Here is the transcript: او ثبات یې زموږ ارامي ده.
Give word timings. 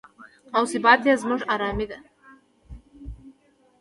او 0.55 0.63
ثبات 0.71 0.99
یې 1.07 1.13
زموږ 1.21 1.41
ارامي 1.53 1.85
ده. 1.91 1.97